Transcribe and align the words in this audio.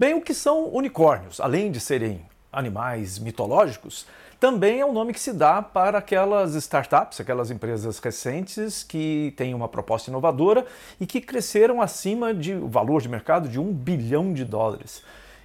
Bem, 0.00 0.14
o 0.14 0.22
que 0.22 0.32
são 0.32 0.64
unicórnios? 0.68 1.40
Além 1.40 1.70
de 1.70 1.78
serem 1.78 2.22
animais 2.50 3.18
mitológicos, 3.18 4.06
também 4.40 4.80
é 4.80 4.86
o 4.86 4.94
nome 4.94 5.12
que 5.12 5.20
se 5.20 5.30
dá 5.30 5.60
para 5.60 5.98
aquelas 5.98 6.54
startups, 6.54 7.20
aquelas 7.20 7.50
empresas 7.50 7.98
recentes 7.98 8.82
que 8.82 9.34
têm 9.36 9.52
uma 9.52 9.68
proposta 9.68 10.08
inovadora 10.08 10.64
e 10.98 11.06
que 11.06 11.20
cresceram 11.20 11.82
acima 11.82 12.32
de 12.32 12.54
valor 12.54 13.02
de 13.02 13.10
mercado 13.10 13.46
de 13.46 13.60
um 13.60 13.70
bilhão 13.70 14.32
de 14.32 14.42
dólares. 14.42 15.02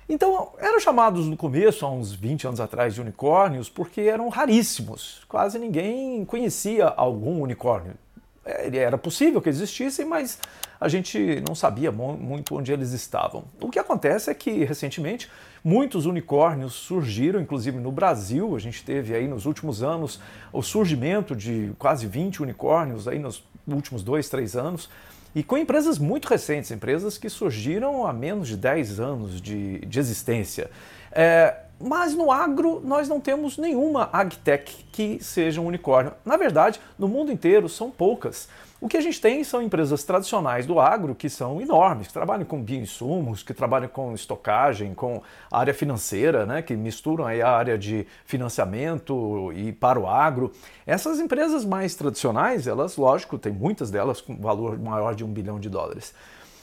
Então, 0.08 0.54
eram 0.58 0.80
chamados 0.80 1.28
no 1.28 1.36
começo, 1.36 1.86
há 1.86 1.92
uns 1.92 2.14
20 2.14 2.48
anos 2.48 2.62
atrás, 2.62 2.94
de 2.94 3.02
unicórnios 3.02 3.68
porque 3.68 4.00
eram 4.00 4.30
raríssimos. 4.30 5.26
Quase 5.28 5.60
ninguém 5.60 6.24
conhecia 6.24 6.86
algum 6.88 7.42
unicórnio. 7.42 8.05
Era 8.46 8.98
possível 8.98 9.42
que 9.42 9.50
existissem, 9.50 10.06
mas 10.06 10.38
a 10.80 10.88
gente 10.88 11.42
não 11.48 11.56
sabia 11.56 11.92
muito 11.92 12.56
onde 12.56 12.72
eles 12.72 12.92
estavam. 12.92 13.46
O 13.60 13.72
que 13.72 13.80
acontece 13.80 14.30
é 14.30 14.34
que, 14.36 14.64
recentemente, 14.64 15.32
muitos 15.64 16.06
unicórnios 16.06 16.74
surgiram, 16.74 17.42
inclusive 17.42 17.80
no 17.80 17.92
Brasil. 17.92 18.56
A 18.56 18.60
gente 18.60 18.84
teve 18.84 19.16
aí 19.16 19.28
nos 19.28 19.48
últimos 19.48 19.82
anos 19.82 20.20
o 20.54 20.62
surgimento 20.62 21.36
de 21.36 21.72
quase 21.80 22.06
20 22.06 22.44
unicórnios 22.44 23.08
aí 23.08 23.18
nos 23.18 23.44
últimos 23.68 24.04
dois, 24.04 24.30
três 24.30 24.56
anos. 24.56 24.90
E 25.34 25.44
com 25.44 25.58
empresas 25.58 25.98
muito 25.98 26.28
recentes, 26.28 26.72
empresas 26.72 27.18
que 27.18 27.30
surgiram 27.30 28.06
há 28.06 28.14
menos 28.14 28.48
de 28.48 28.56
10 28.56 29.00
anos 29.00 29.42
de, 29.42 29.80
de 29.80 30.00
existência. 30.00 30.70
É, 31.12 31.65
mas 31.80 32.14
no 32.14 32.32
agro 32.32 32.82
nós 32.84 33.08
não 33.08 33.20
temos 33.20 33.58
nenhuma 33.58 34.10
agtech 34.12 34.86
que 34.92 35.24
seja 35.24 35.62
um 35.62 35.68
unicórnio. 35.68 36.14
Na 36.24 36.38
verdade, 36.38 36.80
no 36.98 37.08
mundo 37.08 37.32
inteiro 37.32 37.68
são 37.68 37.92
poucas. 37.92 38.48
O 38.80 38.88
que 38.88 38.98
a 38.98 39.02
gente 39.02 39.20
tem 39.22 39.44
são 39.44 39.62
empresas 39.62 40.04
tradicionais 40.04 40.66
do 40.66 40.80
agro 40.80 41.16
que 41.16 41.30
são 41.30 41.62
enormes, 41.62 42.08
que 42.08 42.14
trabalham 42.14 42.46
com 42.46 42.62
bioinsumos, 42.62 43.42
que 43.42 43.54
trabalham 43.54 43.88
com 43.88 44.14
estocagem, 44.14 44.94
com 44.94 45.22
área 45.50 45.74
financeira, 45.74 46.46
né, 46.46 46.62
que 46.62 46.76
misturam 46.76 47.26
aí 47.26 47.42
a 47.42 47.50
área 47.50 47.78
de 47.78 48.06
financiamento 48.26 49.52
e 49.54 49.72
para 49.72 50.00
o 50.00 50.08
agro. 50.08 50.52
Essas 50.86 51.20
empresas 51.20 51.64
mais 51.66 51.96
tradicionais, 51.96 52.68
elas, 52.68 52.98
lógico, 52.98 53.38
tem 53.38 53.52
muitas 53.52 53.90
delas 53.90 54.22
com 54.22 54.36
valor 54.36 54.78
maior 54.78 55.16
de 55.16 55.24
um 55.24 55.32
bilhão 55.32 55.60
de 55.60 55.70
dólares. 55.70 56.14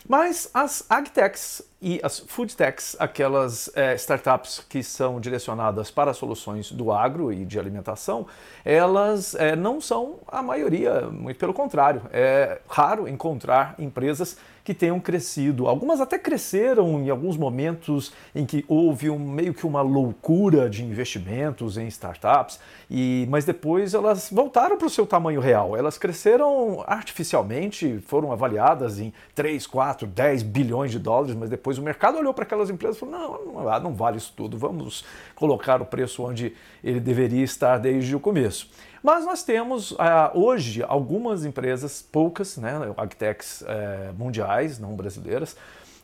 Mas 0.07 0.51
as 0.53 0.85
agtechs 0.91 1.63
e 1.83 2.01
as 2.01 2.21
foodtechs, 2.21 2.97
aquelas 3.01 3.69
é, 3.75 3.95
startups 3.97 4.65
que 4.69 4.85
são 4.85 5.21
direcionadas 5.21 5.91
para 5.91 6.15
soluções 6.15 6.71
do 6.71 6.93
agro 6.93 7.33
e 7.33 7.45
de 7.45 7.59
alimentação, 7.59 8.25
elas 8.65 9.35
é, 9.35 9.57
não 9.57 9.81
são 9.81 10.21
a 10.29 10.41
maioria, 10.41 11.03
muito 11.11 11.39
pelo 11.39 11.53
contrário. 11.53 12.03
É 12.13 12.61
raro 12.69 13.09
encontrar 13.09 13.75
empresas 13.81 14.37
que 14.65 14.73
tenham 14.73 15.01
crescido. 15.01 15.67
Algumas 15.67 16.01
até 16.01 16.19
cresceram 16.19 17.01
em 17.03 17.11
alguns 17.11 17.37
momentos 17.37 18.13
em 18.35 18.47
que 18.47 18.65
houve 18.69 19.11
um, 19.11 19.19
meio 19.19 19.53
que 19.53 19.67
uma 19.67 19.83
loucura 19.83 20.71
de 20.71 20.85
investimentos 20.85 21.77
em 21.77 21.87
startups, 21.89 22.61
e, 22.91 23.27
mas 23.29 23.45
depois 23.45 23.95
elas 23.95 24.29
voltaram 24.31 24.77
para 24.77 24.87
o 24.87 24.91
seu 24.91 25.07
tamanho 25.07 25.41
real. 25.41 25.77
Elas 25.77 25.99
cresceram 25.99 26.85
artificialmente, 26.87 27.99
foram 28.07 28.33
avaliadas 28.33 28.99
em 28.99 29.13
3, 29.35 29.67
4, 29.67 30.07
10 30.07 30.43
bilhões 30.43 30.91
de 30.91 30.99
dólares, 30.99 31.35
mas 31.35 31.51
depois 31.51 31.72
o 31.79 31.83
mercado 31.83 32.19
olhou 32.19 32.33
para 32.33 32.45
aquelas 32.45 32.71
empresas 32.71 32.97
e 32.97 33.01
falou: 33.01 33.15
não, 33.15 33.65
não, 33.65 33.81
não 33.81 33.95
vale 33.95 34.19
isso 34.19 34.33
tudo, 34.37 34.59
vamos 34.59 35.05
colocar 35.35 35.81
o 35.81 35.87
preço 35.87 36.23
onde 36.23 36.55
ele 36.83 37.01
deveria 37.01 37.45
estar 37.45 37.79
desde 37.79 38.15
o 38.15 38.21
começo. 38.21 38.71
Mas 39.03 39.25
nós 39.25 39.43
temos 39.43 39.91
uh, 39.93 39.97
hoje 40.35 40.85
algumas 40.87 41.45
empresas, 41.45 42.01
poucas, 42.01 42.57
né, 42.57 42.73
agtechs 42.97 43.63
uh, 43.63 44.15
mundiais, 44.17 44.79
não 44.79 44.95
brasileiras, 44.95 45.57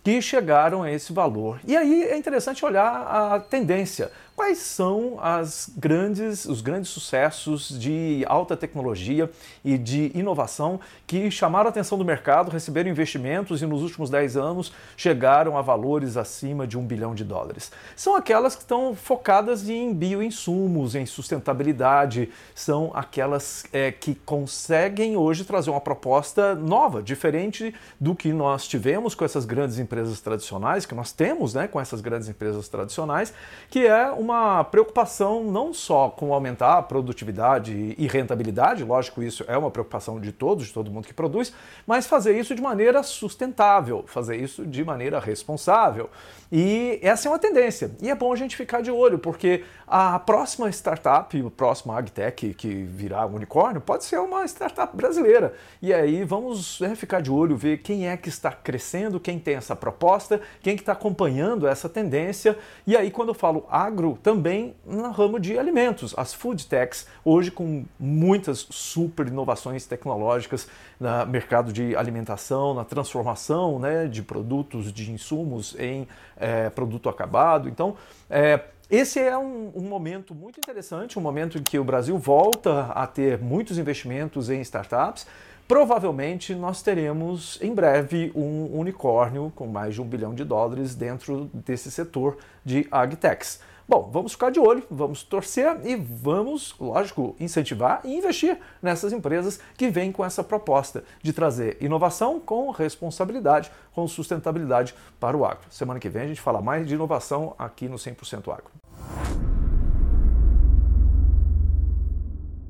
que 0.03 0.23
chegaram 0.23 0.83
a 0.83 0.91
esse 0.91 1.13
valor. 1.13 1.61
E 1.67 1.77
aí 1.77 2.05
é 2.05 2.17
interessante 2.17 2.65
olhar 2.65 2.87
a 2.87 3.41
tendência. 3.41 4.11
Quais 4.35 4.59
são 4.59 5.19
as 5.21 5.69
grandes, 5.77 6.45
os 6.45 6.61
grandes 6.61 6.91
sucessos 6.91 7.77
de 7.77 8.25
alta 8.29 8.57
tecnologia 8.57 9.29
e 9.65 9.77
de 9.77 10.13
inovação 10.15 10.79
que 11.09 11.29
chamaram 11.29 11.67
a 11.67 11.71
atenção 11.71 11.99
do 11.99 12.05
mercado, 12.05 12.49
receberam 12.49 12.89
investimentos 12.89 13.63
e 13.63 13.67
nos 13.67 13.83
últimos 13.83 14.09
10 14.11 14.37
anos 14.37 14.73
chegaram 14.97 15.59
a 15.59 15.63
valores 15.63 16.17
acima 16.17 16.69
de 16.69 16.79
um 16.79 16.87
bilhão 16.87 17.17
de 17.17 17.25
dólares? 17.25 17.73
São 17.97 18.15
aquelas 18.15 18.55
que 18.55 18.63
estão 18.63 18.95
focadas 18.95 19.69
em 19.69 19.93
bioinsumos, 19.93 20.95
em 20.95 21.05
sustentabilidade, 21.05 22.31
são 22.55 22.93
aquelas 22.95 23.65
é, 23.73 23.91
que 23.91 24.15
conseguem 24.15 25.17
hoje 25.17 25.45
trazer 25.45 25.71
uma 25.71 25.81
proposta 25.81 26.55
nova, 26.55 27.03
diferente 27.03 27.75
do 27.99 28.15
que 28.15 28.33
nós 28.33 28.69
tivemos 28.69 29.17
com 29.17 29.25
essas 29.25 29.45
grandes 29.45 29.81
empresas 29.81 29.88
tradicionais, 29.89 30.87
que 30.87 30.95
nós 30.95 31.13
temos 31.13 31.55
né, 31.55 31.67
com 31.67 31.81
essas 31.81 32.01
grandes 32.01 32.29
empresas 32.29 32.69
tradicionais, 32.69 33.33
que 33.69 33.87
é 33.87 34.11
uma 34.11 34.65
preocupação 34.65 35.45
não 35.45 35.73
só 35.73 36.09
com 36.11 36.33
aumentar 36.33 36.79
a 36.79 36.83
produtividade 36.83 37.95
e 37.97 38.07
rentabilidade, 38.07 38.85
lógico, 38.85 39.23
isso 39.23 39.45
é 39.49 39.57
uma 39.57 39.71
preocupação 39.71 40.21
de 40.21 40.33
todos, 40.33 40.67
de 40.67 40.73
todo 40.73 40.91
mundo 40.91 41.07
que 41.07 41.15
produz, 41.15 41.53
mas 41.87 42.07
fazer 42.07 42.39
isso 42.39 42.55
de 42.55 42.63
maneira 42.63 43.03
sustentável, 43.03 44.05
fazer 44.07 44.37
isso 44.37 44.67
de 44.67 44.85
maneira 44.85 45.19
responsável. 45.19 46.11
E 46.51 46.99
essa 47.03 47.29
é 47.29 47.31
uma 47.31 47.39
tendência. 47.39 47.91
E 48.01 48.09
é 48.09 48.15
bom 48.15 48.33
a 48.33 48.37
gente 48.37 48.57
ficar 48.57 48.81
de 48.81 48.91
olho, 48.91 49.19
porque 49.19 49.65
a 49.87 50.19
próxima 50.19 50.69
startup, 50.71 51.39
a 51.39 51.51
próxima 51.51 51.97
agtech 51.99 52.55
que 52.55 52.69
virá 52.85 53.27
unicórnio, 53.27 53.81
pode 53.81 54.05
ser 54.05 54.19
uma 54.19 54.45
startup 54.47 54.97
brasileira. 54.97 55.55
E 55.83 55.93
aí 55.93 56.25
vamos 56.25 56.81
né, 56.81 56.95
ficar 56.95 57.21
de 57.21 57.31
olho, 57.31 57.57
ver 57.57 57.79
quem 57.79 58.09
é 58.09 58.17
que 58.17 58.29
está 58.29 58.51
crescendo, 58.51 59.21
quem 59.21 59.39
tem 59.39 59.57
essa 59.57 59.77
proposta, 59.79 60.41
quem 60.63 60.77
que 60.77 60.83
está 60.83 60.93
acompanhando 60.93 61.67
essa 61.67 61.89
tendência. 61.89 62.59
E 62.87 62.97
aí, 62.97 63.11
quando 63.11 63.29
eu 63.29 63.35
falo 63.35 63.67
agro, 63.71 64.19
também 64.23 64.75
no 64.85 65.11
ramo 65.11 65.41
de 65.41 65.59
alimentos. 65.59 66.15
As 66.17 66.35
food 66.35 66.67
techs, 66.67 67.07
hoje 67.25 67.51
com 67.51 67.85
muitas 67.99 68.67
super 68.71 69.27
inovações 69.27 69.87
tecnológicas 69.87 70.69
no 71.01 71.27
mercado 71.27 71.73
de 71.73 71.97
alimentação, 71.97 72.75
na 72.75 72.85
transformação 72.85 73.79
né, 73.79 74.07
de 74.07 74.23
produtos, 74.23 74.93
de 74.93 75.11
insumos 75.11 75.75
em 75.79 76.07
é, 76.37 76.69
produto 76.71 77.09
acabado. 77.09 77.69
Então, 77.69 77.97
é, 78.29 78.61
esse 78.91 79.21
é 79.21 79.37
um, 79.37 79.71
um, 79.75 79.83
momento 79.83 80.35
muito 80.35 80.59
interessante, 80.59 81.19
um 81.19 81.23
momento 81.23 81.59
em 81.59 81.63
que 81.63 81.79
o 81.79 81.85
Brasil 81.85 82.17
volta 82.17 82.87
a 82.87 83.07
ter 83.07 83.39
muitos 83.39 83.77
investimentos 83.77 84.49
em 84.49 84.61
startups. 84.63 85.27
Provavelmente 85.67 86.55
nós 86.55 86.81
teremos 86.81 87.59
em 87.61 87.75
breve 87.75 88.33
um 88.35 88.79
unicórnio 88.79 89.53
com 89.55 89.67
mais 89.67 89.95
de 89.95 90.01
um 90.01 90.07
bilhão 90.07 90.35
de 90.35 90.43
dólares 90.43 90.95
dentro 90.95 91.51
desse 91.53 91.91
setor 91.91 92.39
de 92.65 92.89
agtechs. 92.91 93.61
Bom, 93.89 94.11
vamos 94.13 94.33
ficar 94.33 94.51
de 94.51 94.61
olho, 94.61 94.83
vamos 94.91 95.23
torcer 95.23 95.81
e 95.83 95.97
vamos, 95.97 96.75
lógico, 96.79 97.35
incentivar 97.41 98.03
e 98.05 98.15
investir 98.15 98.59
nessas 98.83 99.15
empresas 99.15 99.59
que 99.79 99.89
vêm 99.89 100.13
com 100.13 100.23
essa 100.23 100.45
proposta 100.45 101.05
de 101.23 101.33
trazer 101.33 101.79
inovação 101.81 102.39
com 102.39 102.71
responsabilidade, 102.71 103.73
com 103.95 104.07
sustentabilidade 104.07 104.95
para 105.19 105.35
o 105.35 105.43
agro. 105.43 105.65
Semana 105.71 105.99
que 105.99 106.11
vem 106.11 106.25
a 106.25 106.29
gente 106.29 106.41
fala 106.41 106.61
mais 106.61 106.87
de 106.87 106.95
inovação 106.95 107.55
aqui 107.59 107.89
no 107.89 107.97
100% 107.97 108.53
Agro. 108.53 108.88